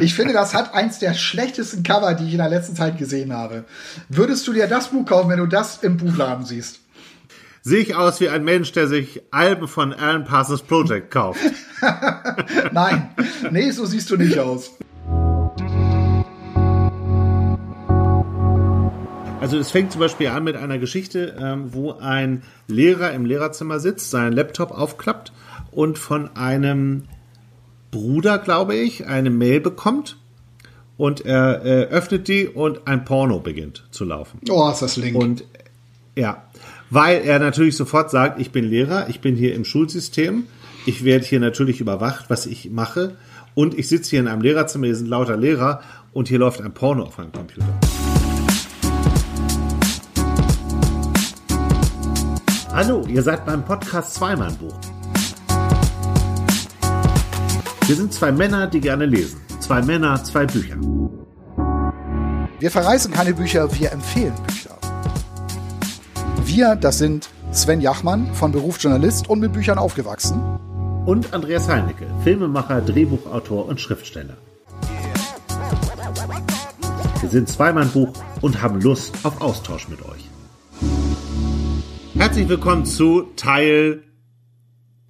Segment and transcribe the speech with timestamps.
[0.00, 3.32] Ich finde, das hat eins der schlechtesten Cover, die ich in der letzten Zeit gesehen
[3.32, 3.64] habe.
[4.08, 6.80] Würdest du dir das Buch kaufen, wenn du das im Buchladen siehst?
[7.62, 11.40] Sehe ich aus wie ein Mensch, der sich Alben von Alan Parsons Project kauft?
[12.72, 13.10] Nein,
[13.52, 14.72] nee, so siehst du nicht aus.
[19.40, 23.80] Also es fängt zum Beispiel an mit einer Geschichte, ähm, wo ein Lehrer im Lehrerzimmer
[23.80, 25.32] sitzt, seinen Laptop aufklappt
[25.72, 27.04] und von einem
[27.92, 30.16] Bruder, glaube ich, eine Mail bekommt
[30.96, 34.40] und er äh, öffnet die und ein Porno beginnt zu laufen.
[34.48, 35.14] Oh, ist das Link.
[35.14, 35.44] Und
[36.16, 36.42] ja,
[36.88, 40.44] weil er natürlich sofort sagt, ich bin Lehrer, ich bin hier im Schulsystem,
[40.86, 43.14] ich werde hier natürlich überwacht, was ich mache
[43.54, 45.82] und ich sitze hier in einem Lehrerzimmer, hier sind lauter Lehrer
[46.14, 47.66] und hier läuft ein Porno auf einem Computer.
[52.72, 54.91] Hallo, ihr seid beim Podcast Zweimann-Buch.
[57.86, 59.40] Wir sind zwei Männer, die gerne lesen.
[59.58, 60.76] Zwei Männer, zwei Bücher.
[62.60, 64.78] Wir verreißen keine Bücher, wir empfehlen Bücher.
[66.44, 70.40] Wir, das sind Sven Jachmann, von Beruf Journalist und mit Büchern aufgewachsen.
[71.06, 74.36] Und Andreas Heinecke, Filmemacher, Drehbuchautor und Schriftsteller.
[77.20, 80.28] Wir sind Zweimann-Buch und haben Lust auf Austausch mit euch.
[82.14, 84.04] Herzlich willkommen zu Teil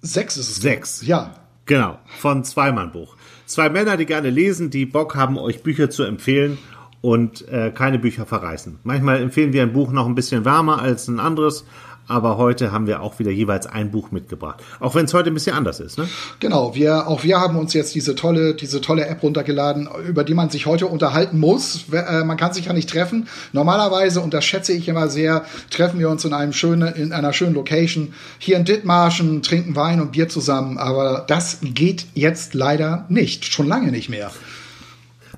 [0.01, 0.55] Sechs ist es.
[0.57, 1.01] Sechs.
[1.05, 1.42] Ja.
[1.65, 3.15] Genau, von Zweimannbuch.
[3.45, 6.57] Zwei Männer, die gerne lesen, die Bock haben, euch Bücher zu empfehlen
[7.01, 8.79] und äh, keine Bücher verreißen.
[8.83, 11.65] Manchmal empfehlen wir ein Buch noch ein bisschen wärmer als ein anderes,
[12.07, 14.61] aber heute haben wir auch wieder jeweils ein Buch mitgebracht.
[14.79, 16.07] Auch wenn es heute ein bisschen anders ist, ne?
[16.39, 20.33] Genau, wir, auch wir haben uns jetzt diese tolle, diese tolle App runtergeladen, über die
[20.33, 21.85] man sich heute unterhalten muss.
[21.91, 23.27] Äh, man kann sich ja nicht treffen.
[23.53, 27.31] Normalerweise, und das schätze ich immer sehr, treffen wir uns in einem schönen, in einer
[27.31, 30.77] schönen Location hier in Dithmarschen, trinken Wein und Bier zusammen.
[30.77, 33.45] Aber das geht jetzt leider nicht.
[33.45, 34.31] Schon lange nicht mehr.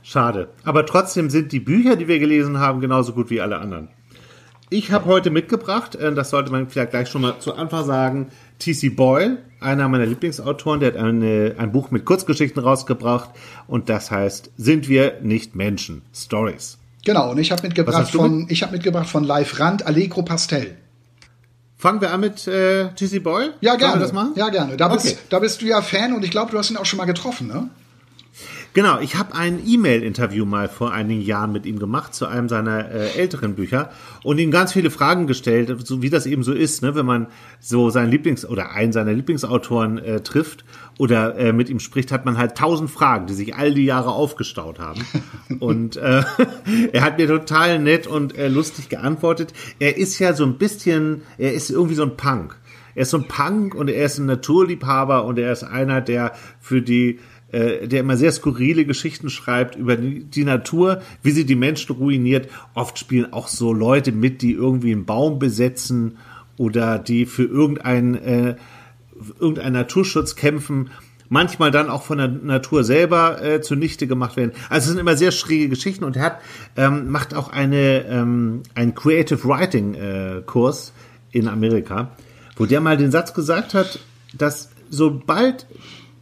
[0.02, 0.50] Schade.
[0.64, 3.90] Aber trotzdem sind die Bücher, die wir gelesen haben, genauso gut wie alle anderen.
[4.70, 8.28] Ich habe heute mitgebracht, äh, das sollte man vielleicht gleich schon mal zu Anfang sagen,
[8.58, 8.90] T.C.
[8.90, 13.30] Boyle, einer meiner Lieblingsautoren, der hat eine, ein Buch mit Kurzgeschichten rausgebracht
[13.68, 16.02] und das heißt Sind wir nicht Menschen?
[16.14, 16.78] Stories.
[17.04, 18.52] Genau, und ich habe mitgebracht von, mit?
[18.52, 20.76] ich habe mitgebracht von Live Rand Allegro Pastel.
[21.78, 23.20] Fangen wir an mit äh, T.C.
[23.20, 23.54] Boyle?
[23.62, 24.02] Ja, gerne.
[24.02, 24.32] das machen?
[24.36, 24.78] Ja, gerne.
[24.78, 24.96] Da, okay.
[24.96, 27.06] bist, da bist du ja Fan und ich glaube, du hast ihn auch schon mal
[27.06, 27.70] getroffen, ne?
[28.76, 32.92] Genau, ich habe ein E-Mail-Interview mal vor einigen Jahren mit ihm gemacht zu einem seiner
[32.92, 33.90] äh, älteren Bücher
[34.22, 37.28] und ihm ganz viele Fragen gestellt, so wie das eben so ist, ne, wenn man
[37.62, 40.66] so seinen Lieblings- oder einen seiner Lieblingsautoren äh, trifft
[41.00, 44.10] oder äh, mit ihm spricht, hat man halt tausend Fragen, die sich all die Jahre
[44.10, 45.06] aufgestaut haben.
[45.62, 46.24] und äh,
[46.92, 49.54] er hat mir total nett und äh, lustig geantwortet.
[49.80, 52.58] Er ist ja so ein bisschen, er ist irgendwie so ein Punk.
[52.94, 56.32] Er ist so ein Punk und er ist ein Naturliebhaber und er ist einer, der
[56.60, 57.20] für die
[57.56, 61.96] äh, der immer sehr skurrile Geschichten schreibt über die, die, Natur, wie sie die Menschen
[61.96, 62.50] ruiniert.
[62.74, 66.18] Oft spielen auch so Leute mit, die irgendwie einen Baum besetzen
[66.58, 68.56] oder die für irgendeinen äh,
[69.40, 70.90] irgendeinen Naturschutz kämpfen.
[71.30, 74.52] Manchmal dann auch von der Natur selber äh, zunichte gemacht werden.
[74.70, 76.42] Also es sind immer sehr schräge Geschichten und er hat,
[76.76, 80.92] ähm, macht auch eine, ähm, einen Creative Writing äh, Kurs
[81.32, 82.12] in Amerika,
[82.58, 84.00] wo der mal den Satz gesagt hat,
[84.38, 85.66] dass sobald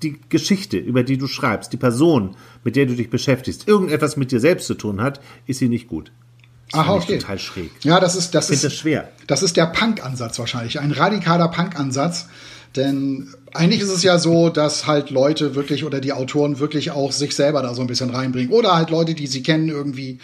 [0.03, 4.31] die Geschichte, über die du schreibst, die Person, mit der du dich beschäftigst, irgendetwas mit
[4.31, 6.11] dir selbst zu tun hat, ist sie nicht gut.
[6.71, 7.19] Das Aha, okay.
[7.19, 7.71] Total schräg.
[7.83, 9.09] Ja, das ist das ist das schwer.
[9.27, 12.27] Das ist der Punk-Ansatz wahrscheinlich, ein radikaler Punk-Ansatz,
[12.75, 17.11] denn eigentlich ist es ja so, dass halt Leute wirklich oder die Autoren wirklich auch
[17.11, 18.51] sich selber da so ein bisschen reinbringen.
[18.51, 20.17] Oder halt Leute, die sie kennen irgendwie.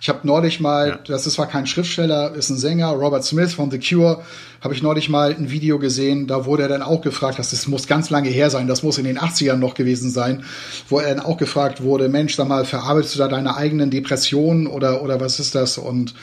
[0.00, 0.98] Ich habe neulich mal, ja.
[1.06, 4.24] das ist zwar kein Schriftsteller, ist ein Sänger, Robert Smith von The Cure,
[4.60, 7.68] habe ich neulich mal ein Video gesehen, da wurde er dann auch gefragt, das, das
[7.68, 10.44] muss ganz lange her sein, das muss in den 80ern noch gewesen sein,
[10.88, 14.66] wo er dann auch gefragt wurde, Mensch, sag mal, verarbeitest du da deine eigenen Depressionen
[14.66, 15.78] oder, oder was ist das?
[15.78, 16.14] Und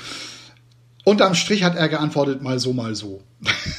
[1.06, 3.22] Unterm Strich hat er geantwortet, mal so, mal so.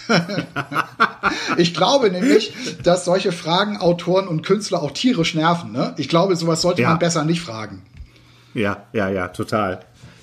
[1.56, 5.72] ich glaube nämlich, dass solche Fragen Autoren und Künstler auch tierisch nerven.
[5.72, 5.94] Ne?
[5.96, 6.90] Ich glaube, sowas sollte ja.
[6.90, 7.82] man besser nicht fragen.
[8.54, 9.80] Ja, ja, ja, total.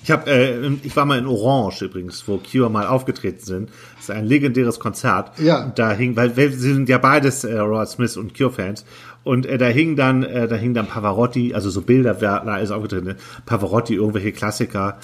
[0.08, 3.70] Ich habe, äh, ich war mal in Orange übrigens, wo Cure mal aufgetreten sind.
[3.96, 5.38] Das ist ein legendäres Konzert.
[5.38, 5.70] Ja.
[5.74, 8.84] Da hing, weil wir sind ja beides äh, Robert Smith und Cure-Fans.
[9.24, 12.56] Und äh, da hing dann, äh, da hing dann Pavarotti, also so Bilder, wer da
[12.56, 13.16] ist aufgetreten, ne?
[13.44, 14.98] Pavarotti, irgendwelche Klassiker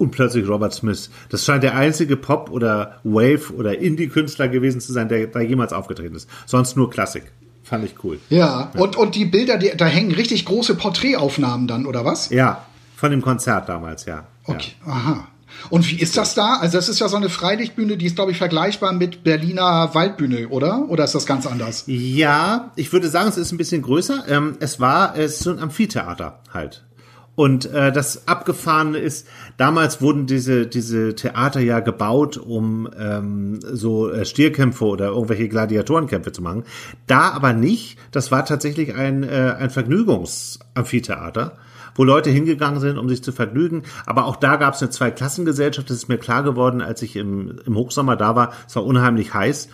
[0.00, 1.10] und plötzlich Robert Smith.
[1.28, 5.74] Das scheint der einzige Pop- oder Wave- oder Indie-Künstler gewesen zu sein, der da jemals
[5.74, 6.28] aufgetreten ist.
[6.46, 7.30] Sonst nur Klassik.
[7.62, 8.18] Fand ich cool.
[8.30, 8.80] Ja, ja.
[8.80, 12.30] Und, und die Bilder, die, da hängen richtig große Porträtaufnahmen dann, oder was?
[12.30, 12.64] Ja,
[12.96, 14.26] von dem Konzert damals, ja.
[14.44, 14.92] Okay, ja.
[14.92, 15.28] aha.
[15.68, 16.56] Und wie ist das da?
[16.60, 20.48] Also das ist ja so eine Freilichtbühne, die ist, glaube ich, vergleichbar mit Berliner Waldbühne,
[20.48, 20.88] oder?
[20.88, 21.84] Oder ist das ganz anders?
[21.86, 24.24] Ja, ich würde sagen, es ist ein bisschen größer.
[24.28, 26.84] Ähm, es war, es ist so ein Amphitheater halt.
[27.40, 29.26] Und äh, das Abgefahrene ist,
[29.56, 36.32] damals wurden diese, diese Theater ja gebaut, um ähm, so äh, Stierkämpfe oder irgendwelche Gladiatorenkämpfe
[36.32, 36.64] zu machen.
[37.06, 37.96] Da aber nicht.
[38.10, 41.56] Das war tatsächlich ein, äh, ein Vergnügungsamphitheater
[41.96, 43.82] wo Leute hingegangen sind, um sich zu vergnügen.
[44.06, 45.90] Aber auch da gab es eine Zweiklassengesellschaft.
[45.90, 48.52] Das ist mir klar geworden, als ich im, im Hochsommer da war.
[48.68, 49.68] Es war unheimlich heiß.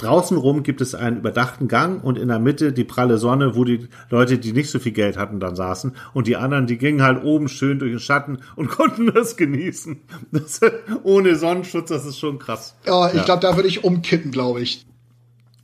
[0.00, 3.64] Draußen rum gibt es einen überdachten Gang und in der Mitte die pralle Sonne, wo
[3.64, 5.94] die Leute, die nicht so viel Geld hatten, dann saßen.
[6.14, 10.00] Und die anderen, die gingen halt oben schön durch den Schatten und konnten das genießen.
[10.32, 10.60] Das,
[11.02, 12.76] ohne Sonnenschutz, das ist schon krass.
[12.86, 13.24] Ja, ich ja.
[13.24, 14.86] glaube, da würde ich umkippen, glaube ich.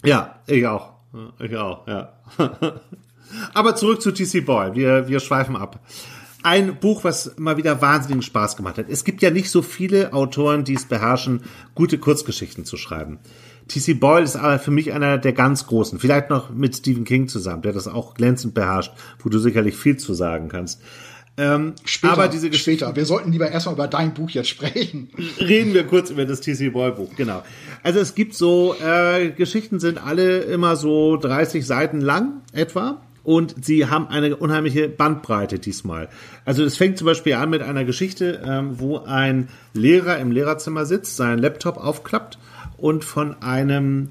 [0.04, 0.92] Ja, ich auch.
[1.38, 2.12] Ich auch, ja.
[3.54, 4.74] Aber zurück zu TC Boy.
[4.74, 5.80] Wir, wir schweifen ab.
[6.42, 8.86] Ein Buch, was mal wieder wahnsinnigen Spaß gemacht hat.
[8.88, 11.42] Es gibt ja nicht so viele Autoren, die es beherrschen,
[11.74, 13.18] gute Kurzgeschichten zu schreiben.
[13.68, 13.94] T.C.
[13.94, 15.98] Boyle ist aber für mich einer der ganz großen.
[15.98, 19.96] Vielleicht noch mit Stephen King zusammen, der das auch glänzend beherrscht, wo du sicherlich viel
[19.96, 20.80] zu sagen kannst.
[21.38, 22.94] Ähm, später, aber diese später.
[22.96, 25.10] Wir sollten lieber erstmal über dein Buch jetzt sprechen.
[25.38, 26.70] Reden wir kurz über das T.C.
[26.70, 27.42] Boyle Buch, genau.
[27.82, 33.56] Also es gibt so, äh, Geschichten sind alle immer so 30 Seiten lang etwa und
[33.62, 36.08] sie haben eine unheimliche Bandbreite diesmal.
[36.44, 40.86] Also es fängt zum Beispiel an mit einer Geschichte, ähm, wo ein Lehrer im Lehrerzimmer
[40.86, 42.38] sitzt, seinen Laptop aufklappt
[42.78, 44.10] und von einem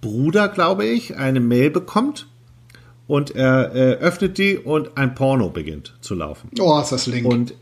[0.00, 2.26] Bruder, glaube ich, eine Mail bekommt
[3.06, 6.50] und er äh, öffnet die und ein Porno beginnt zu laufen.
[6.58, 7.26] Oh, ist das Link.
[7.26, 7.54] Und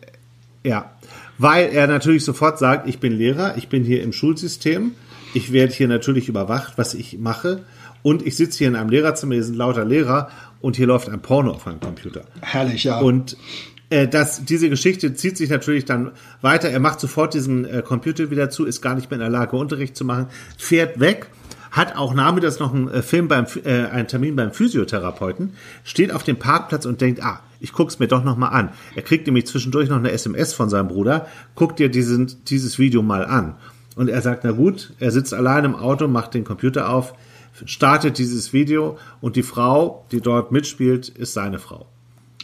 [0.63, 0.93] ja,
[1.39, 4.93] weil er natürlich sofort sagt, ich bin Lehrer, ich bin hier im Schulsystem,
[5.35, 7.65] ich werde hier natürlich überwacht, was ich mache
[8.03, 10.31] und ich sitze hier in einem Lehrerzimmer, hier sind lauter Lehrer
[10.61, 12.23] und hier läuft ein Porno auf einem Computer.
[12.41, 13.01] Herrlich, ja.
[13.01, 13.37] Und
[13.91, 16.69] äh, das, diese Geschichte zieht sich natürlich dann weiter.
[16.69, 19.57] Er macht sofort diesen äh, Computer wieder zu, ist gar nicht mehr in der Lage,
[19.57, 20.27] Unterricht zu machen,
[20.57, 21.29] fährt weg,
[21.71, 25.55] hat auch nachmittags noch einen äh, Film beim, äh, einen Termin beim Physiotherapeuten,
[25.85, 28.71] steht auf dem Parkplatz und denkt, ah, ich guck's mir doch noch mal an.
[28.95, 33.03] Er kriegt nämlich zwischendurch noch eine SMS von seinem Bruder, guck dir diesen, dieses Video
[33.03, 33.57] mal an.
[33.97, 37.15] Und er sagt, na gut, er sitzt allein im Auto, macht den Computer auf,
[37.65, 41.87] startet dieses Video und die Frau, die dort mitspielt, ist seine Frau.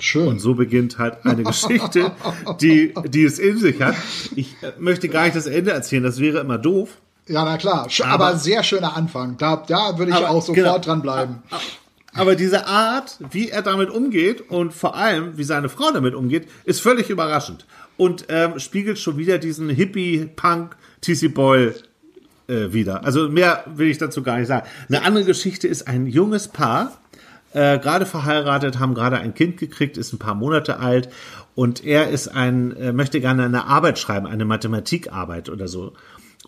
[0.04, 0.28] Schön.
[0.28, 2.12] Und so beginnt halt eine Geschichte,
[2.60, 3.94] die, die es in sich hat.
[4.36, 6.90] Ich äh, möchte gar nicht das Ende erzählen, das wäre immer doof.
[7.26, 7.88] Ja, na klar.
[8.02, 9.38] Aber, aber sehr schöner Anfang.
[9.38, 10.78] Da, da würde ich aber, auch sofort genau.
[10.78, 11.42] dran bleiben.
[12.12, 16.48] Aber diese Art, wie er damit umgeht und vor allem, wie seine Frau damit umgeht,
[16.64, 17.64] ist völlig überraschend.
[17.96, 21.74] Und ähm, spiegelt schon wieder diesen Hippie-Punk TC Boyle
[22.46, 23.04] äh, wieder.
[23.04, 24.66] Also mehr will ich dazu gar nicht sagen.
[24.90, 26.92] Eine andere Geschichte ist ein junges Paar,
[27.54, 31.08] äh, gerade verheiratet, haben gerade ein Kind gekriegt, ist ein paar Monate alt
[31.54, 35.94] und er ist ein, äh, möchte gerne eine Arbeit schreiben, eine Mathematikarbeit oder so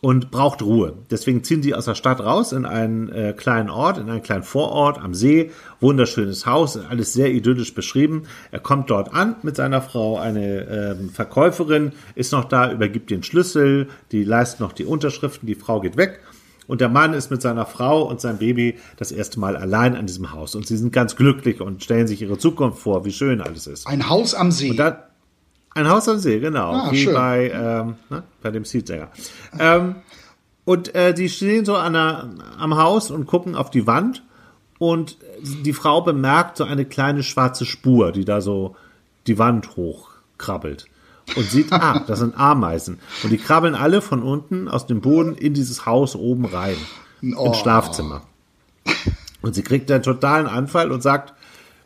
[0.01, 0.95] und braucht Ruhe.
[1.11, 4.43] Deswegen ziehen sie aus der Stadt raus in einen äh, kleinen Ort, in einen kleinen
[4.43, 5.51] Vorort am See.
[5.81, 8.25] Wunderschönes Haus, alles sehr idyllisch beschrieben.
[8.51, 10.19] Er kommt dort an mit seiner Frau.
[10.19, 15.47] Eine ähm, Verkäuferin ist noch da, übergibt den Schlüssel, die leistet noch die Unterschriften.
[15.47, 16.21] Die Frau geht weg.
[16.67, 20.07] Und der Mann ist mit seiner Frau und seinem Baby das erste Mal allein an
[20.07, 20.55] diesem Haus.
[20.55, 23.87] Und sie sind ganz glücklich und stellen sich ihre Zukunft vor, wie schön alles ist.
[23.87, 24.75] Ein Haus am See.
[24.75, 24.97] Dann,
[25.75, 26.73] ein Haus am See, genau.
[26.73, 27.15] Ah, wie schön.
[27.15, 29.09] bei, ähm, ne, bei dem Seedsänger.
[29.59, 29.97] Ähm,
[30.65, 34.25] und äh, die stehen so an der, am Haus und gucken auf die Wand
[34.79, 38.75] und die Frau bemerkt so eine kleine schwarze Spur, die da so
[39.27, 40.87] die Wand hochkrabbelt
[41.35, 42.99] und sieht, ah, das sind Ameisen.
[43.23, 46.77] Und die krabbeln alle von unten aus dem Boden in dieses Haus oben rein,
[47.37, 47.47] oh.
[47.47, 48.23] ins Schlafzimmer.
[49.43, 51.35] Und sie kriegt einen totalen Anfall und sagt,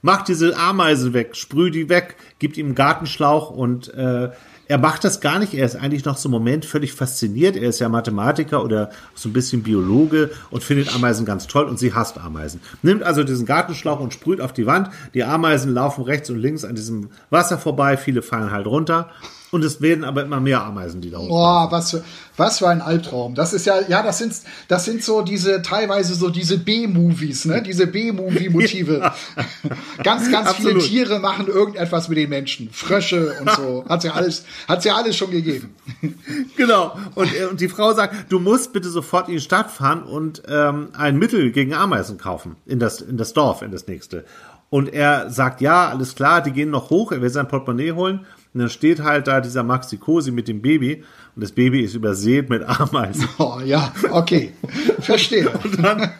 [0.02, 4.30] mach diese Ameisen weg, sprüh die weg, gibt ihm einen Gartenschlauch und äh,
[4.70, 5.52] er macht das gar nicht.
[5.52, 7.56] Er ist eigentlich noch so im Moment völlig fasziniert.
[7.56, 11.76] Er ist ja Mathematiker oder so ein bisschen Biologe und findet Ameisen ganz toll und
[11.76, 12.60] sie hasst Ameisen.
[12.80, 14.90] Nimmt also diesen Gartenschlauch und sprüht auf die Wand.
[15.12, 17.96] Die Ameisen laufen rechts und links an diesem Wasser vorbei.
[17.96, 19.10] Viele fallen halt runter.
[19.50, 22.04] Und es werden aber immer mehr Ameisen, die da unten Boah, was für,
[22.36, 23.34] was für ein Albtraum.
[23.34, 24.32] Das ist ja, ja, das sind,
[24.68, 27.60] das sind so diese, teilweise so diese B-Movies, ne?
[27.62, 29.12] Diese B-Movie-Motive.
[30.02, 30.82] Ganz, ganz Absolut.
[30.82, 32.70] viele Tiere machen irgendetwas mit den Menschen.
[32.72, 33.84] Frösche und so.
[33.88, 35.74] Hat's ja alles, hat's ja alles schon gegeben.
[36.56, 36.96] genau.
[37.14, 40.42] Und, äh, und die Frau sagt, du musst bitte sofort in die Stadt fahren und
[40.48, 42.56] ähm, ein Mittel gegen Ameisen kaufen.
[42.66, 44.24] In das, in das Dorf, in das nächste.
[44.70, 48.24] Und er sagt, ja, alles klar, die gehen noch hoch, er will sein Portemonnaie holen.
[48.52, 51.04] Und dann steht halt da dieser Maxi Cosi mit dem Baby
[51.36, 53.28] und das Baby ist übersät mit Ameisen.
[53.38, 54.52] Oh ja, okay.
[55.00, 55.50] Verstehe.
[55.64, 56.10] und, dann,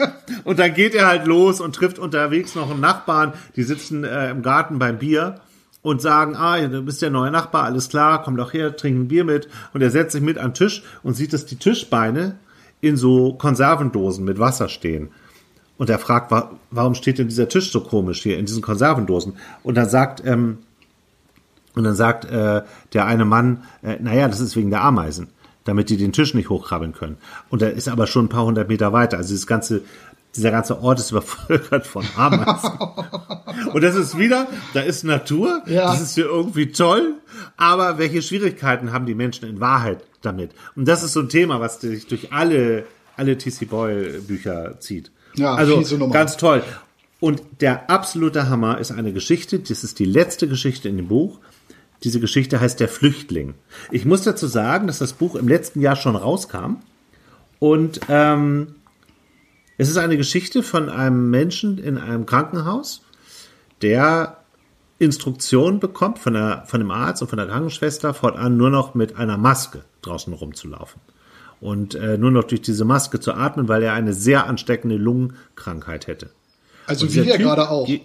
[0.44, 4.30] und dann geht er halt los und trifft unterwegs noch einen Nachbarn, die sitzen äh,
[4.30, 5.40] im Garten beim Bier
[5.82, 9.08] und sagen, ah, du bist der neue Nachbar, alles klar, komm doch her, trink ein
[9.08, 9.48] Bier mit.
[9.72, 12.38] Und er setzt sich mit an den Tisch und sieht, dass die Tischbeine
[12.80, 15.10] in so Konservendosen mit Wasser stehen.
[15.78, 16.30] Und er fragt,
[16.70, 19.34] warum steht denn dieser Tisch so komisch hier in diesen Konservendosen?
[19.62, 20.58] Und dann sagt, ähm,
[21.74, 22.62] und dann sagt äh,
[22.92, 25.28] der eine Mann, äh, naja, das ist wegen der Ameisen,
[25.64, 27.16] damit die den Tisch nicht hochkrabbeln können.
[27.48, 29.18] Und er ist aber schon ein paar hundert Meter weiter.
[29.18, 29.82] Also das ganze
[30.36, 32.70] dieser ganze Ort ist übervölkert von Ameisen.
[33.72, 35.92] und das ist wieder, da ist Natur, ja.
[35.92, 37.14] das ist hier irgendwie toll,
[37.56, 40.52] aber welche Schwierigkeiten haben die Menschen in Wahrheit damit?
[40.76, 42.84] Und das ist so ein Thema, was sich durch alle,
[43.16, 45.10] alle TC Boyle Bücher zieht.
[45.34, 46.62] Ja, also ganz toll.
[47.20, 51.38] Und der absolute Hammer ist eine Geschichte, das ist die letzte Geschichte in dem Buch.
[52.02, 53.54] Diese Geschichte heißt Der Flüchtling.
[53.90, 56.76] Ich muss dazu sagen, dass das Buch im letzten Jahr schon rauskam.
[57.58, 58.74] Und ähm,
[59.76, 63.02] es ist eine Geschichte von einem Menschen in einem Krankenhaus,
[63.82, 64.38] der
[64.98, 69.16] Instruktionen bekommt von, der, von dem Arzt und von der Krankenschwester, fortan nur noch mit
[69.16, 71.00] einer Maske draußen rumzulaufen.
[71.60, 76.06] Und äh, nur noch durch diese Maske zu atmen, weil er eine sehr ansteckende Lungenkrankheit
[76.06, 76.30] hätte.
[76.86, 77.86] Also wie er gerade auch.
[77.86, 78.02] Die,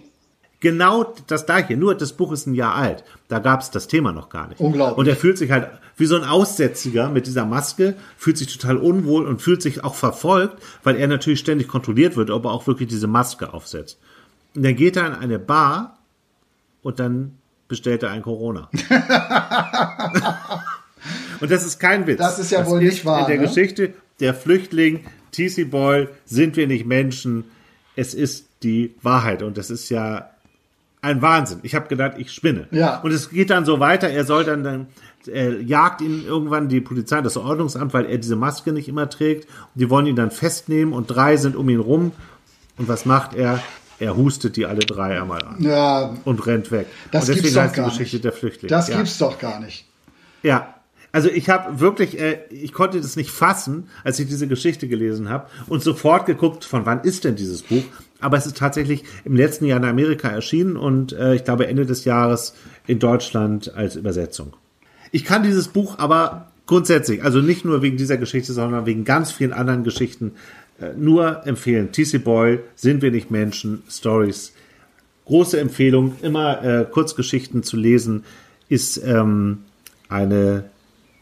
[0.60, 3.04] genau das gleiche, nur das Buch ist ein Jahr alt.
[3.28, 4.60] Da gab es das Thema noch gar nicht.
[4.60, 4.98] Unglaublich.
[4.98, 8.76] Und er fühlt sich halt wie so ein Aussätziger mit dieser Maske, fühlt sich total
[8.76, 12.66] unwohl und fühlt sich auch verfolgt, weil er natürlich ständig kontrolliert wird, ob er auch
[12.66, 13.98] wirklich diese Maske aufsetzt.
[14.54, 15.98] Und dann geht er in eine Bar
[16.82, 18.70] und dann bestellt er ein Corona.
[21.40, 22.18] und das ist kein Witz.
[22.18, 23.20] Das ist ja das wohl ist nicht wahr.
[23.20, 23.46] In der ne?
[23.46, 27.44] Geschichte der Flüchtling, TC Boyle, sind wir nicht Menschen.
[27.96, 29.42] Es ist die Wahrheit.
[29.42, 30.30] Und das ist ja
[31.06, 31.60] ein Wahnsinn.
[31.62, 32.66] Ich habe gedacht, ich spinne.
[32.70, 33.00] Ja.
[33.00, 34.08] Und es geht dann so weiter.
[34.08, 34.86] Er soll dann, dann
[35.28, 39.44] äh, jagt ihn irgendwann die Polizei, das Ordnungsamt, weil er diese Maske nicht immer trägt.
[39.44, 42.12] Und die wollen ihn dann festnehmen und drei sind um ihn rum.
[42.76, 43.62] Und was macht er?
[43.98, 45.56] Er hustet die alle drei einmal an.
[45.60, 46.14] Ja.
[46.24, 46.86] Und rennt weg.
[47.12, 48.24] Das und deswegen gibt's doch heißt die Geschichte nicht.
[48.24, 48.70] der Flüchtlinge.
[48.70, 48.96] Das ja.
[48.96, 49.86] gibt's doch gar nicht.
[50.42, 50.74] Ja,
[51.12, 55.30] also ich habe wirklich, äh, ich konnte das nicht fassen, als ich diese Geschichte gelesen
[55.30, 57.84] habe und sofort geguckt, von wann ist denn dieses Buch?
[58.20, 61.86] Aber es ist tatsächlich im letzten Jahr in Amerika erschienen und äh, ich glaube Ende
[61.86, 62.54] des Jahres
[62.86, 64.54] in Deutschland als Übersetzung.
[65.12, 69.32] Ich kann dieses Buch aber grundsätzlich, also nicht nur wegen dieser Geschichte, sondern wegen ganz
[69.32, 70.32] vielen anderen Geschichten,
[70.80, 71.92] äh, nur empfehlen.
[71.92, 74.52] TC Boyle, Sind wir nicht Menschen, Stories.
[75.26, 78.24] Große Empfehlung, immer äh, Kurzgeschichten zu lesen,
[78.68, 79.58] ist ähm,
[80.08, 80.64] eine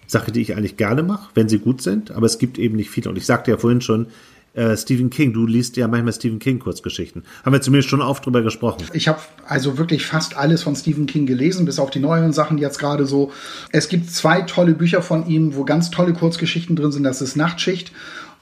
[0.06, 2.90] Sache, die ich eigentlich gerne mache, wenn sie gut sind, aber es gibt eben nicht
[2.90, 3.10] viele.
[3.10, 4.06] Und ich sagte ja vorhin schon,
[4.54, 7.24] äh, Stephen King, du liest ja manchmal Stephen King Kurzgeschichten.
[7.44, 8.84] Haben wir zumindest schon oft drüber gesprochen.
[8.92, 12.58] Ich habe also wirklich fast alles von Stephen King gelesen, bis auf die neuen Sachen
[12.58, 13.32] jetzt gerade so.
[13.72, 17.02] Es gibt zwei tolle Bücher von ihm, wo ganz tolle Kurzgeschichten drin sind.
[17.02, 17.92] Das ist Nachtschicht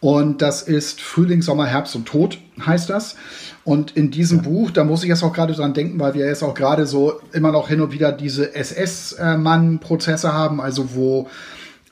[0.00, 3.16] und das ist Frühling, Sommer, Herbst und Tod heißt das.
[3.64, 4.44] Und in diesem ja.
[4.44, 7.20] Buch, da muss ich jetzt auch gerade dran denken, weil wir jetzt auch gerade so
[7.32, 11.28] immer noch hin und wieder diese SS-Mann-Prozesse haben, also wo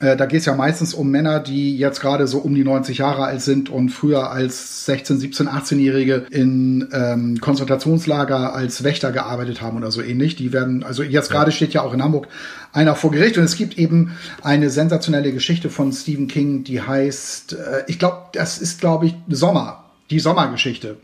[0.01, 2.97] äh, da geht es ja meistens um Männer, die jetzt gerade so um die 90
[2.97, 9.61] Jahre alt sind und früher als 16, 17, 18-Jährige in ähm, Konzentrationslager als Wächter gearbeitet
[9.61, 10.35] haben oder so ähnlich.
[10.35, 11.37] Die werden, also jetzt ja.
[11.37, 12.27] gerade steht ja auch in Hamburg
[12.73, 17.53] einer vor Gericht und es gibt eben eine sensationelle Geschichte von Stephen King, die heißt,
[17.53, 20.97] äh, ich glaube, das ist, glaube ich, Sommer, die Sommergeschichte.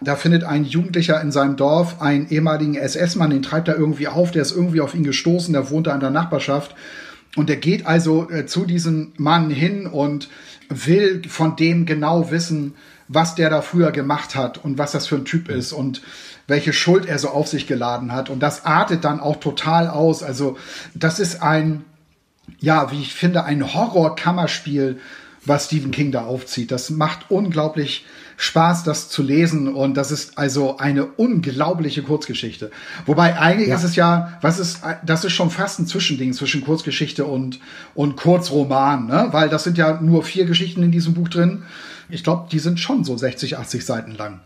[0.00, 4.30] Da findet ein Jugendlicher in seinem Dorf einen ehemaligen SS-Mann, den treibt er irgendwie auf,
[4.30, 6.76] der ist irgendwie auf ihn gestoßen, der wohnt da in der Nachbarschaft
[7.36, 10.28] und er geht also äh, zu diesem Mann hin und
[10.68, 12.74] will von dem genau wissen,
[13.08, 16.02] was der da früher gemacht hat und was das für ein Typ ist und
[16.48, 18.30] welche Schuld er so auf sich geladen hat.
[18.30, 20.22] Und das artet dann auch total aus.
[20.22, 20.56] Also
[20.94, 21.84] das ist ein,
[22.58, 24.98] ja, wie ich finde, ein Horror-Kammerspiel,
[25.46, 26.70] was Stephen King da aufzieht.
[26.70, 28.04] Das macht unglaublich
[28.36, 29.72] Spaß, das zu lesen.
[29.72, 32.70] Und das ist also eine unglaubliche Kurzgeschichte.
[33.06, 33.76] Wobei eigentlich ja.
[33.76, 37.60] ist es ja, was ist, das ist schon fast ein Zwischending zwischen Kurzgeschichte und,
[37.94, 39.28] und Kurzroman, ne?
[39.30, 41.62] Weil das sind ja nur vier Geschichten in diesem Buch drin.
[42.08, 44.40] Ich glaube, die sind schon so 60, 80 Seiten lang.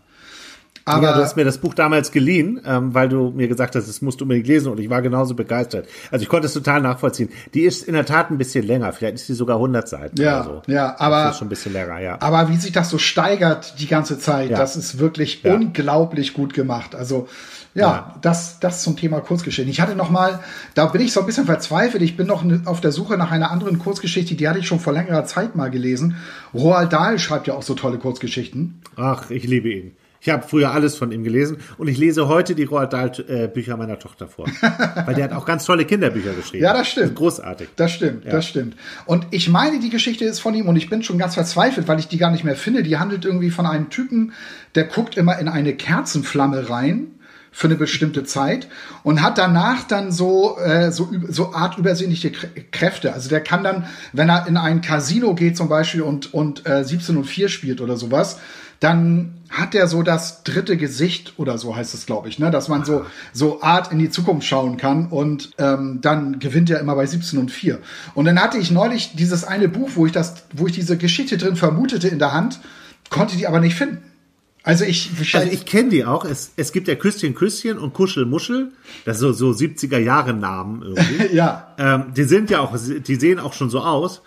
[0.91, 3.87] Aber ja, du hast mir das Buch damals geliehen, ähm, weil du mir gesagt hast,
[3.87, 5.87] das musst du unbedingt lesen und ich war genauso begeistert.
[6.11, 7.29] Also ich konnte es total nachvollziehen.
[7.53, 10.41] Die ist in der Tat ein bisschen länger, vielleicht ist sie sogar 100 Seiten ja,
[10.41, 10.71] oder so.
[10.71, 12.17] Ja, aber das ist schon ein bisschen länger, ja.
[12.19, 14.57] Aber wie sich das so steigert die ganze Zeit, ja.
[14.57, 15.53] das ist wirklich ja.
[15.53, 16.95] unglaublich gut gemacht.
[16.95, 17.27] Also
[17.73, 19.71] ja, ja, das das zum Thema Kurzgeschichte.
[19.71, 20.41] Ich hatte noch mal,
[20.73, 22.03] da bin ich so ein bisschen verzweifelt.
[22.03, 24.91] Ich bin noch auf der Suche nach einer anderen Kurzgeschichte, die hatte ich schon vor
[24.91, 26.17] längerer Zeit mal gelesen.
[26.53, 28.81] Roald Dahl schreibt ja auch so tolle Kurzgeschichten.
[28.97, 29.95] Ach, ich liebe ihn.
[30.23, 33.47] Ich habe früher alles von ihm gelesen und ich lese heute die Roald Dahl äh,
[33.47, 34.45] Bücher meiner Tochter vor.
[35.05, 36.63] Weil der hat auch ganz tolle Kinderbücher geschrieben.
[36.63, 37.07] Ja, das stimmt.
[37.07, 37.69] Das großartig.
[37.75, 38.31] Das stimmt, ja.
[38.31, 38.75] das stimmt.
[39.07, 41.97] Und ich meine, die Geschichte ist von ihm und ich bin schon ganz verzweifelt, weil
[41.97, 42.83] ich die gar nicht mehr finde.
[42.83, 44.33] Die handelt irgendwie von einem Typen,
[44.75, 47.07] der guckt immer in eine Kerzenflamme rein
[47.51, 48.67] für eine bestimmte Zeit
[49.01, 53.13] und hat danach dann so äh, so so Art übersinnliche Kräfte.
[53.13, 56.83] Also der kann dann, wenn er in ein Casino geht zum Beispiel und und äh,
[56.83, 58.39] 17 und 4 spielt oder sowas,
[58.81, 62.49] dann hat er so das dritte Gesicht oder so heißt es, glaube ich, ne?
[62.49, 66.79] dass man so so Art in die Zukunft schauen kann und ähm, dann gewinnt er
[66.79, 67.79] immer bei 17 und 4.
[68.15, 71.37] Und dann hatte ich neulich dieses eine Buch, wo ich das, wo ich diese Geschichte
[71.37, 72.59] drin vermutete in der Hand,
[73.09, 73.99] konnte die aber nicht finden.
[74.63, 76.25] Also ich, also ich kenne die auch.
[76.25, 78.71] Es, es gibt ja Küsschen Küsschen und Kuschel Muschel.
[79.05, 81.35] Das sind so, so 70er Jahre Namen irgendwie.
[81.35, 81.75] ja.
[81.77, 84.21] Ähm, die sind ja auch, die sehen auch schon so aus.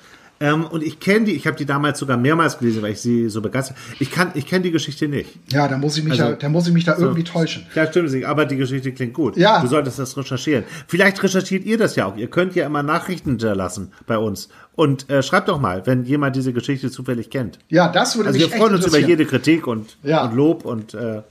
[0.45, 3.31] Ähm, und ich kenne die, ich habe die damals sogar mehrmals gelesen, weil ich sie
[3.31, 3.79] so begeistert.
[3.99, 5.31] Ich kann, ich kenne die Geschichte nicht.
[5.51, 7.65] Ja, da muss ich mich, also, da, da muss ich mich da so, irgendwie täuschen.
[7.75, 9.39] Ja, stimmt nicht, aber die Geschichte klingt gut.
[9.39, 9.63] Ja.
[9.63, 10.65] Du solltest das recherchieren.
[10.87, 12.19] Vielleicht recherchiert ihr das ja auch.
[12.19, 14.51] Ihr könnt ja immer Nachrichten hinterlassen bei uns.
[14.75, 17.59] Und äh, schreibt doch mal, wenn jemand diese Geschichte zufällig kennt.
[17.71, 20.27] Ja, das würde also mich wir freuen uns über jede Kritik und, ja.
[20.27, 21.23] und Lob und äh,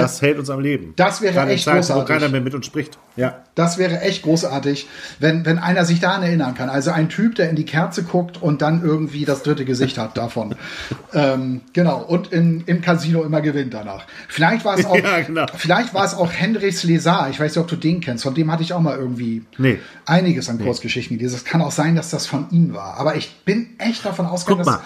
[0.00, 0.94] das hält uns am Leben.
[0.96, 2.02] Das wäre Gerade echt Zeiten, großartig.
[2.02, 2.98] Wo keiner mehr mit uns spricht.
[3.16, 3.42] Ja.
[3.54, 6.70] Das wäre echt großartig, wenn, wenn einer sich daran erinnern kann.
[6.70, 10.16] Also ein Typ, der in die Kerze guckt und dann irgendwie das dritte Gesicht hat
[10.16, 10.54] davon.
[11.12, 12.02] ähm, genau.
[12.02, 14.06] Und in, im Casino immer gewinnt danach.
[14.28, 15.46] Vielleicht war es auch, ja, genau.
[15.54, 17.28] vielleicht war es auch Henrys Lesar.
[17.28, 18.24] Ich weiß nicht, ob du den kennst.
[18.24, 19.78] Von dem hatte ich auch mal irgendwie nee.
[20.06, 21.36] einiges an Kurzgeschichten gelesen.
[21.36, 22.96] Es kann auch sein, dass das von ihm war.
[22.98, 24.80] Aber ich bin echt davon ausgegangen, dass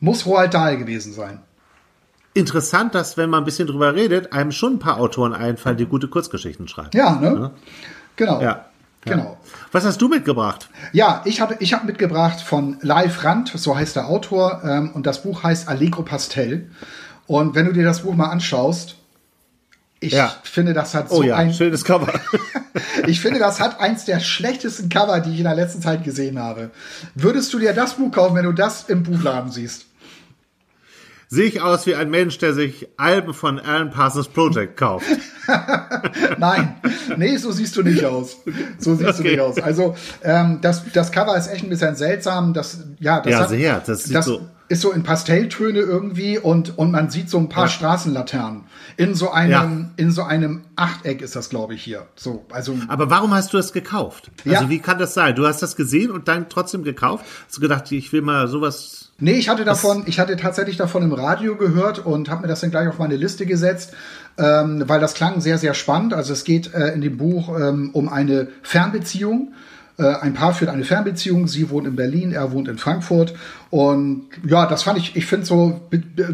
[0.00, 1.40] muss Roald Dahl gewesen sein
[2.38, 5.86] interessant, dass, wenn man ein bisschen drüber redet, einem schon ein paar Autoren einfallen, die
[5.86, 6.90] gute Kurzgeschichten schreiben.
[6.94, 7.38] Ja, ne?
[7.40, 7.50] Ja.
[8.16, 8.40] Genau.
[8.40, 8.64] Ja.
[9.04, 9.38] Genau.
[9.72, 10.68] Was hast du mitgebracht?
[10.92, 15.06] Ja, ich habe ich hab mitgebracht von Live Rand, so heißt der Autor, ähm, und
[15.06, 16.70] das Buch heißt Allegro Pastel.
[17.26, 18.96] Und wenn du dir das Buch mal anschaust,
[20.00, 20.32] ich ja.
[20.42, 22.12] finde, das hat so oh ja, ein schönes Cover.
[23.06, 26.38] ich finde, das hat eins der schlechtesten Cover, die ich in der letzten Zeit gesehen
[26.38, 26.70] habe.
[27.14, 29.86] Würdest du dir das Buch kaufen, wenn du das im Buchladen siehst?
[31.30, 35.06] Sehe ich aus wie ein Mensch, der sich Alben von Alan Parsons Project kauft?
[36.38, 36.76] Nein,
[37.18, 38.38] nee, so siehst du nicht aus.
[38.78, 39.22] So siehst okay.
[39.22, 39.58] du nicht aus.
[39.58, 42.54] Also ähm, das, das Cover ist echt ein bisschen seltsam.
[42.54, 43.82] Das, ja, das, ja, hat, sehr.
[43.84, 47.64] Das, das so ist so in Pastelltöne irgendwie und, und man sieht so ein paar
[47.64, 47.70] ja.
[47.70, 48.64] Straßenlaternen.
[48.96, 49.90] In so einem, ja.
[49.96, 52.06] in so einem Achteck ist das, glaube ich, hier.
[52.16, 52.76] So, also.
[52.88, 54.30] Aber warum hast du das gekauft?
[54.44, 54.70] Also ja.
[54.70, 55.34] wie kann das sein?
[55.34, 57.24] Du hast das gesehen und dann trotzdem gekauft?
[57.46, 61.02] Hast du gedacht, ich will mal sowas Nee, ich hatte davon, ich hatte tatsächlich davon
[61.02, 63.92] im Radio gehört und habe mir das dann gleich auf meine Liste gesetzt,
[64.38, 66.14] ähm, weil das klang sehr, sehr spannend.
[66.14, 69.54] Also es geht äh, in dem Buch ähm, um eine Fernbeziehung.
[69.98, 71.48] Äh, ein Paar führt eine Fernbeziehung.
[71.48, 73.34] Sie wohnt in Berlin, er wohnt in Frankfurt.
[73.70, 75.80] Und ja, das fand ich, ich finde so,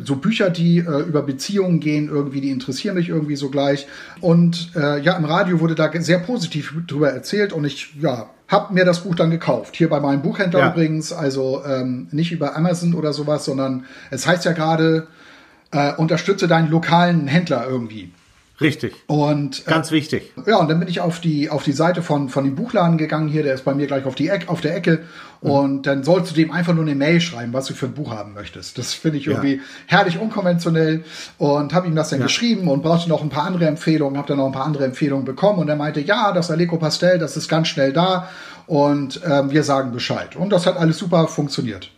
[0.04, 3.86] so Bücher, die äh, über Beziehungen gehen, irgendwie, die interessieren mich irgendwie so gleich.
[4.20, 8.70] Und äh, ja, im Radio wurde da sehr positiv drüber erzählt und ich, ja, hab
[8.70, 9.74] mir das Buch dann gekauft.
[9.76, 10.70] Hier bei meinem Buchhändler ja.
[10.70, 15.06] übrigens, also ähm, nicht über Amazon oder sowas, sondern es heißt ja gerade,
[15.70, 18.12] äh, unterstütze deinen lokalen Händler irgendwie.
[18.60, 18.94] Richtig.
[19.08, 20.32] Und äh, ganz wichtig.
[20.46, 23.28] Ja, und dann bin ich auf die auf die Seite von von dem Buchladen gegangen
[23.28, 25.00] hier, der ist bei mir gleich auf die Eck, auf der Ecke
[25.40, 25.50] mhm.
[25.50, 28.12] und dann sollst du dem einfach nur eine Mail schreiben, was du für ein Buch
[28.12, 28.78] haben möchtest.
[28.78, 29.62] Das finde ich irgendwie ja.
[29.86, 31.04] herrlich unkonventionell
[31.38, 32.26] und habe ihm das dann ja.
[32.26, 35.24] geschrieben und brauchte noch ein paar andere Empfehlungen, habe dann noch ein paar andere Empfehlungen
[35.24, 38.28] bekommen und er meinte, ja, das Aleko Pastel, das ist ganz schnell da
[38.66, 40.36] und ähm, wir sagen Bescheid.
[40.36, 41.90] Und das hat alles super funktioniert.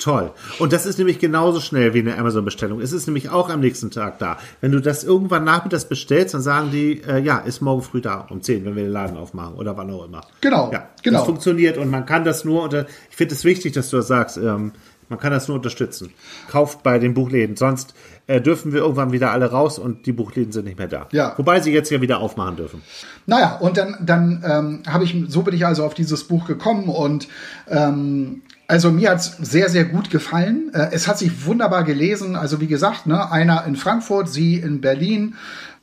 [0.00, 0.32] Toll.
[0.58, 2.80] Und das ist nämlich genauso schnell wie eine Amazon-Bestellung.
[2.80, 4.38] Es ist nämlich auch am nächsten Tag da.
[4.60, 8.26] Wenn du das irgendwann nachmittags bestellst, dann sagen die, äh, ja, ist morgen früh da
[8.30, 10.22] um 10, wenn wir den Laden aufmachen oder wann auch immer.
[10.40, 10.70] Genau.
[10.72, 11.18] Ja, genau.
[11.18, 14.08] Das funktioniert und man kann das nur unter, ich finde es wichtig, dass du das
[14.08, 14.72] sagst, ähm,
[15.10, 16.12] man kann das nur unterstützen.
[16.48, 17.56] Kauft bei den Buchläden.
[17.56, 17.94] Sonst
[18.28, 21.08] äh, dürfen wir irgendwann wieder alle raus und die Buchläden sind nicht mehr da.
[21.10, 21.34] Ja.
[21.36, 22.82] Wobei sie jetzt ja wieder aufmachen dürfen.
[23.26, 26.88] Naja, und dann, dann ähm, habe ich, so bin ich also auf dieses Buch gekommen
[26.88, 27.26] und
[27.68, 30.70] ähm, also mir hat's sehr, sehr gut gefallen.
[30.72, 32.36] Äh, es hat sich wunderbar gelesen.
[32.36, 35.34] Also wie gesagt, ne, einer in Frankfurt, sie in Berlin.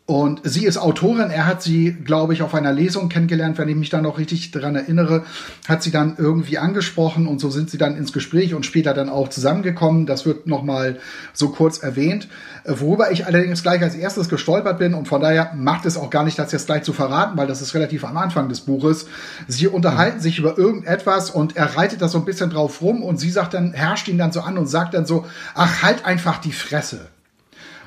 [0.07, 1.31] Und sie ist Autorin.
[1.31, 4.51] Er hat sie, glaube ich, auf einer Lesung kennengelernt, wenn ich mich da noch richtig
[4.51, 5.25] dran erinnere,
[5.67, 9.09] hat sie dann irgendwie angesprochen und so sind sie dann ins Gespräch und später dann
[9.09, 10.05] auch zusammengekommen.
[10.05, 10.99] Das wird nochmal
[11.33, 12.29] so kurz erwähnt.
[12.63, 16.09] Äh, worüber ich allerdings gleich als erstes gestolpert bin und von daher macht es auch
[16.09, 19.07] gar nicht, das jetzt gleich zu verraten, weil das ist relativ am Anfang des Buches.
[19.49, 23.19] Sie unterhalten sich über irgendetwas und er reitet da so ein bisschen drauf rum und
[23.19, 26.37] sie sagt dann, herrscht ihn dann so an und sagt dann so, ach, halt einfach
[26.37, 27.09] die Fresse.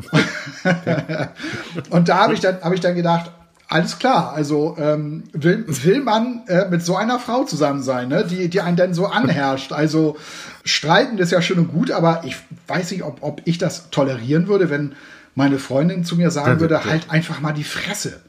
[1.91, 3.31] und da habe ich dann, habe ich dann gedacht,
[3.71, 8.27] alles klar, also ähm, will, will man äh, mit so einer Frau zusammen sein, ne?
[8.29, 9.73] die, die einen dann so anherrscht.
[9.73, 10.17] Also
[10.65, 12.37] streiten ist ja schön und gut, aber ich
[12.67, 14.97] weiß nicht, ob, ob ich das tolerieren würde, wenn
[15.37, 18.21] meine Freundin zu mir sagen würde, halt einfach mal die Fresse.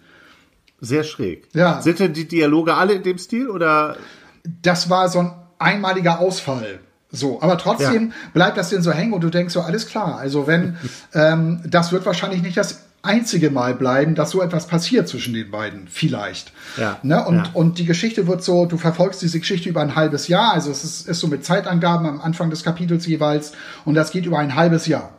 [0.80, 1.48] Sehr schräg.
[1.54, 1.82] Ja.
[1.82, 3.98] Sind denn die Dialoge alle in dem Stil oder?
[4.62, 6.80] Das war so ein einmaliger Ausfall.
[7.12, 8.15] So, aber trotzdem ja.
[8.34, 10.17] bleibt das denn so hängen und du denkst so, alles klar.
[10.17, 10.78] Also wenn,
[11.13, 15.50] ähm, das wird wahrscheinlich nicht das einzige Mal bleiben, dass so etwas passiert zwischen den
[15.50, 15.88] beiden.
[15.88, 16.54] Vielleicht.
[16.78, 16.97] Ja.
[17.04, 17.26] Ne?
[17.26, 17.50] Und, Ja.
[17.54, 20.54] und die Geschichte wird so, du verfolgst diese Geschichte über ein halbes Jahr.
[20.54, 23.54] Also es ist, ist so mit Zeitangaben am Anfang des Kapitels jeweils.
[23.86, 25.10] Und das geht über ein halbes Jahr.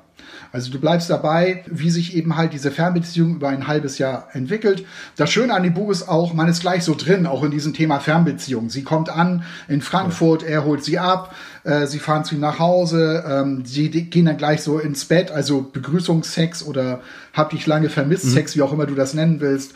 [0.52, 4.84] Also du bleibst dabei, wie sich eben halt diese Fernbeziehung über ein halbes Jahr entwickelt.
[5.16, 7.72] Das Schöne an dem Buch ist auch, man ist gleich so drin, auch in diesem
[7.72, 8.68] Thema Fernbeziehung.
[8.68, 11.34] Sie kommt an in Frankfurt, er holt sie ab,
[11.64, 15.30] äh, sie fahren zu ihm nach Hause, ähm, sie gehen dann gleich so ins Bett,
[15.30, 17.00] also Begrüßungsex oder
[17.32, 19.72] hab dich lange vermisst, Sex, wie auch immer du das nennen willst.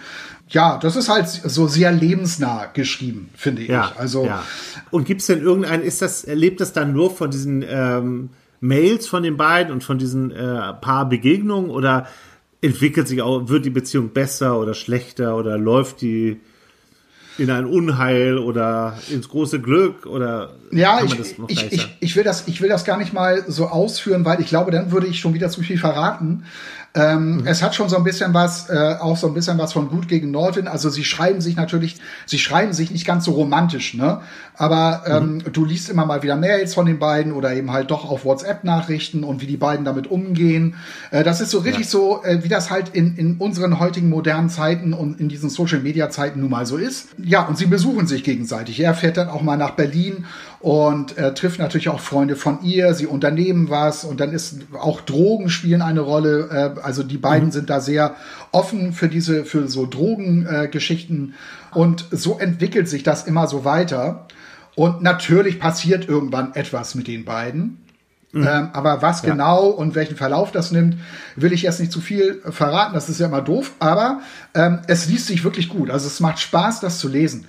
[0.49, 4.01] Ja, das ist halt so sehr lebensnah geschrieben, finde Ja, ich.
[4.01, 4.45] Also ja.
[4.91, 9.07] Und gibt es denn irgendein, ist das, lebt das dann nur von diesen ähm, Mails
[9.07, 12.07] von den beiden und von diesen äh, paar Begegnungen oder
[12.61, 16.41] entwickelt sich auch, wird die Beziehung besser oder schlechter oder läuft die
[17.39, 21.15] in ein Unheil oder ins große Glück oder Ja, ich,
[21.49, 24.47] ich, ich, ich, will das, ich will das gar nicht mal so ausführen, weil ich
[24.49, 26.45] glaube, dann würde ich schon wieder zu viel verraten.
[26.95, 27.47] Ähm, Mhm.
[27.47, 30.09] Es hat schon so ein bisschen was, äh, auch so ein bisschen was von Gut
[30.09, 30.67] gegen Nordwind.
[30.69, 34.23] Also sie schreiben sich natürlich, sie schreiben sich nicht ganz so romantisch, ne?
[34.55, 35.53] Aber ähm, Mhm.
[35.53, 39.25] du liest immer mal wieder Mails von den beiden oder eben halt doch auf WhatsApp-Nachrichten
[39.25, 40.77] und wie die beiden damit umgehen.
[41.11, 44.49] Äh, das ist so richtig so, äh, wie das halt in, in unseren heutigen modernen
[44.49, 47.09] Zeiten und in diesen Social-Media-Zeiten nun mal so ist.
[47.29, 48.79] Ja, und sie besuchen sich gegenseitig.
[48.79, 50.27] Er fährt dann auch mal nach Berlin
[50.61, 52.95] und äh, trifft natürlich auch Freunde von ihr.
[52.95, 56.77] Sie unternehmen was und dann ist auch Drogen spielen eine Rolle.
[56.77, 58.15] Äh, also die beiden sind da sehr
[58.53, 61.35] offen für diese, für so Drogengeschichten
[61.75, 64.29] äh, und so entwickelt sich das immer so weiter.
[64.77, 67.79] Und natürlich passiert irgendwann etwas mit den beiden.
[68.45, 70.97] Ähm, aber was genau und welchen Verlauf das nimmt,
[71.37, 72.95] will ich jetzt nicht zu viel äh, verraten.
[72.95, 73.73] Das ist ja immer doof.
[73.79, 74.21] Aber
[74.55, 75.91] ähm, es liest sich wirklich gut.
[75.91, 77.47] Also es macht Spaß, das zu lesen.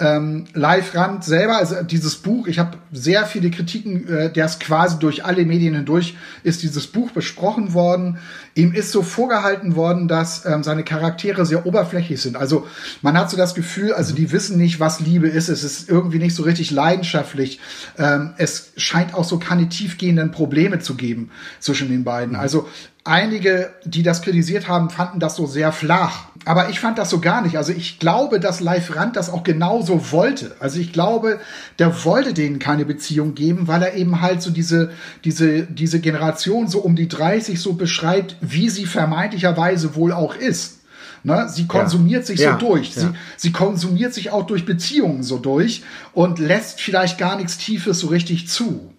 [0.00, 4.60] Ähm, Live Rand selber, also dieses Buch, ich habe sehr viele Kritiken, äh, der ist
[4.60, 8.18] quasi durch alle Medien hindurch, ist dieses Buch besprochen worden.
[8.54, 12.36] Ihm ist so vorgehalten worden, dass ähm, seine Charaktere sehr oberflächlich sind.
[12.36, 12.66] Also
[13.02, 15.48] man hat so das Gefühl, also die wissen nicht, was Liebe ist.
[15.48, 17.58] Es ist irgendwie nicht so richtig leidenschaftlich.
[17.98, 22.36] Ähm, es scheint auch so keine tiefgehenden Probleme zu geben zwischen den beiden.
[22.36, 22.68] Also
[23.04, 26.26] einige, die das kritisiert haben, fanden das so sehr flach.
[26.44, 27.56] Aber ich fand das so gar nicht.
[27.56, 30.54] Also ich glaube, dass Live Rand das auch genauso wollte.
[30.60, 31.40] Also ich glaube,
[31.78, 34.90] der wollte denen keine Beziehung geben, weil er eben halt so diese,
[35.24, 40.78] diese, diese Generation so um die 30 so beschreibt, wie sie vermeintlicherweise wohl auch ist.
[41.24, 41.48] Ne?
[41.48, 42.52] Sie konsumiert sich Ja.
[42.52, 42.94] so durch.
[42.94, 43.02] Ja.
[43.02, 48.00] Sie, sie konsumiert sich auch durch Beziehungen so durch und lässt vielleicht gar nichts Tiefes
[48.00, 48.92] so richtig zu.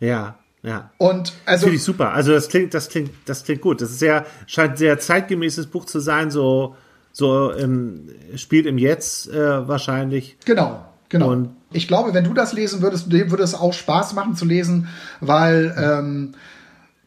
[0.00, 0.90] Ja, ja.
[0.98, 2.12] Und also Finde ich super.
[2.12, 3.80] Also das klingt, das klingt, das klingt gut.
[3.80, 6.76] Das ist sehr, scheint ein sehr zeitgemäßes Buch zu sein, so,
[7.12, 10.36] so ähm, spielt im Jetzt äh, wahrscheinlich.
[10.44, 11.30] Genau, genau.
[11.30, 14.46] Und- ich glaube, wenn du das lesen würdest, dir würde es auch Spaß machen zu
[14.46, 14.88] lesen,
[15.20, 16.32] weil ähm,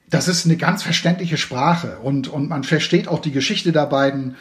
[0.08, 4.36] das ist eine ganz verständliche Sprache und, und man versteht auch die Geschichte der beiden.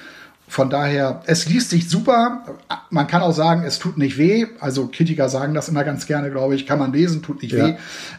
[0.51, 2.45] Von daher, es liest sich super.
[2.91, 4.47] Man kann auch sagen, es tut nicht weh.
[4.59, 6.67] Also Kritiker sagen das immer ganz gerne, glaube ich.
[6.67, 7.69] Kann man lesen, tut nicht Ja.
[7.69, 7.75] weh.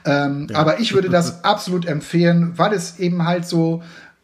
[0.05, 3.83] Ähm, Aber ich würde das absolut empfehlen, weil es eben halt so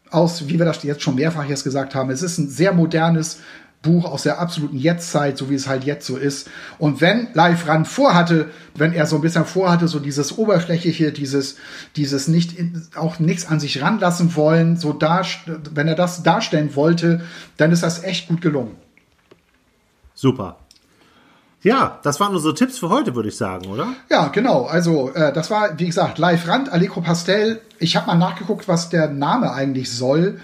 [0.10, 3.40] aus, wie wir das jetzt schon mehrfach jetzt gesagt haben, es ist ein sehr modernes
[3.82, 6.50] Buch aus der absoluten Jetztzeit, so wie es halt jetzt so ist.
[6.78, 11.58] Und wenn Live Rand vorhatte, wenn er so ein bisschen vorhatte, so dieses Oberflächliche, dieses,
[11.96, 12.56] dieses nicht,
[12.96, 15.22] auch nichts an sich ranlassen wollen, so da,
[15.72, 17.22] wenn er das darstellen wollte,
[17.58, 18.76] dann ist das echt gut gelungen.
[20.14, 20.58] Super.
[21.62, 23.94] Ja, das waren unsere Tipps für heute, würde ich sagen, oder?
[24.10, 24.66] Ja, genau.
[24.66, 27.62] Also äh, das war, wie gesagt, Live Rand, Allegro Pastel.
[27.80, 30.40] Ich habe mal nachgeguckt, was der Name eigentlich soll.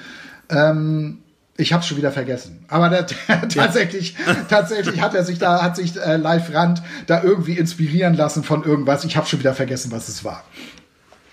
[0.49, 1.22] Ähm,
[1.57, 2.65] ich habe schon wieder vergessen.
[2.67, 3.05] Aber der,
[3.49, 4.15] tatsächlich,
[4.49, 8.63] tatsächlich hat er sich da, hat sich äh, Live Rand da irgendwie inspirieren lassen von
[8.63, 9.03] irgendwas.
[9.05, 10.43] Ich habe schon wieder vergessen, was es war.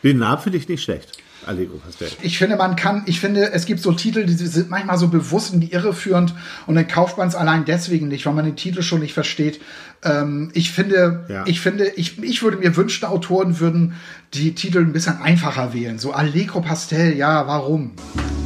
[0.03, 1.13] Den Namen finde ich nicht schlecht.
[1.47, 2.09] Allegro Pastel.
[2.21, 5.55] Ich finde, man kann, ich finde, es gibt so Titel, die sind manchmal so bewusst
[5.55, 6.35] in die Irre führend
[6.67, 9.59] und dann kauft man es allein deswegen nicht, weil man den Titel schon nicht versteht.
[10.05, 11.45] Ähm, ich finde, Ja.
[11.47, 13.95] ich finde, ich, ich würde mir wünschen, Autoren würden
[14.35, 15.99] die Titel ein bisschen einfacher wählen.
[15.99, 17.93] So Allegro Pastel, ja, warum?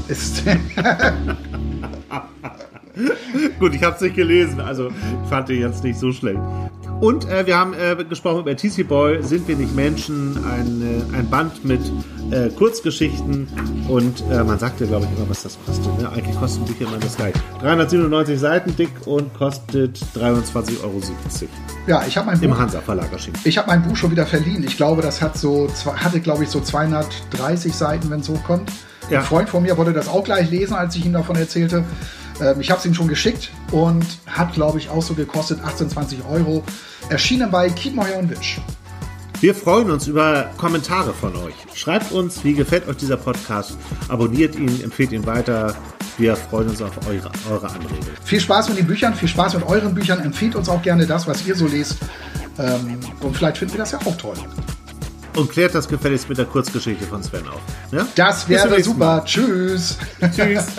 [0.09, 0.43] Ist,
[3.59, 6.39] Gut, ich habe es nicht gelesen, also ich fand den jetzt nicht so schlecht.
[7.01, 11.17] Und äh, wir haben äh, gesprochen über TC Boy, Sind wir nicht Menschen, ein, äh,
[11.17, 11.81] ein Band mit
[12.31, 13.49] äh, Kurzgeschichten
[13.89, 15.99] und äh, man sagt ja, glaube ich, immer, was das kostet.
[15.99, 16.09] Ne?
[16.09, 17.35] Eigentlich kosten Bücher immer das gleich.
[17.61, 21.01] 397 Seiten dick und kostet 23,70 Euro.
[21.89, 23.39] ja, ich habe mein Im Buch, Hansa Verlag erschienen.
[23.43, 24.63] ich habe mein Buch schon wieder verliehen.
[24.63, 28.71] Ich glaube, das hat so, hatte glaube ich so 230 Seiten, wenn es hochkommt.
[29.11, 29.21] Ja.
[29.21, 31.85] Ein Freund von mir wollte das auch gleich lesen, als ich ihm davon erzählte.
[32.41, 35.91] Ähm, ich habe es ihm schon geschickt und hat, glaube ich, auch so gekostet 18,
[35.91, 36.63] 20 Euro.
[37.09, 38.59] Erschienen bei Kiepenheuer und Witsch.
[39.41, 41.55] Wir freuen uns über Kommentare von euch.
[41.75, 43.77] Schreibt uns, wie gefällt euch dieser Podcast,
[44.09, 45.75] abonniert ihn, empfehlt ihn weiter.
[46.17, 48.17] Wir freuen uns auf eure, eure Anregungen.
[48.25, 50.21] Viel Spaß mit den Büchern, viel Spaß mit euren Büchern.
[50.21, 51.99] Empfiehlt uns auch gerne das, was ihr so lest.
[52.59, 54.37] Ähm, und vielleicht finden wir das ja auch toll.
[55.37, 57.61] Und klärt das gefälligst mit der Kurzgeschichte von Sven auf.
[57.91, 58.07] Ja?
[58.15, 59.23] Das wäre super.
[59.25, 59.99] Tschüss.
[60.35, 60.67] Tschüss.